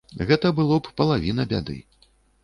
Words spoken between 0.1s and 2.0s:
Гэта было б палавіна бяды.